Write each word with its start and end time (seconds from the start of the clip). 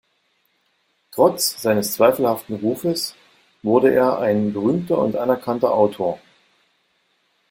Trotz 1.11 1.61
seines 1.61 1.91
zweifelhaften 1.93 2.55
Rufes 2.55 3.13
wurde 3.61 3.93
er 3.93 4.17
ein 4.17 4.51
berühmter 4.51 4.97
und 4.97 5.15
anerkannter 5.15 5.75
Autor. 5.75 6.19